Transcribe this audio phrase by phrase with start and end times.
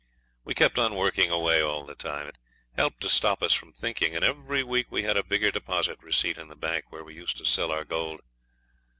[0.43, 2.25] We kept on working away all the time.
[2.29, 2.39] It
[2.75, 6.39] helped to stop us from thinking, and every week we had a bigger deposit receipt
[6.39, 8.21] in the bank where we used to sell our gold.